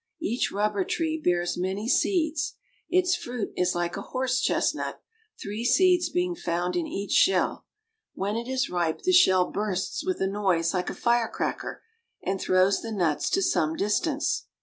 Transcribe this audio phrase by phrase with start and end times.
[0.19, 2.55] Each rubber tree bears many seeds.
[2.89, 4.99] Its fruit is hke a horse chestnut,
[5.39, 7.65] three seeds being found in each shell.
[8.15, 11.83] When it is ripe the shell bursts with a noise like a firecracker
[12.23, 14.47] and throws the nuts to some dis tance.